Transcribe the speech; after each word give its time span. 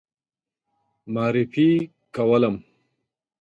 معرفي 1.13 1.69
کولم. 2.15 2.55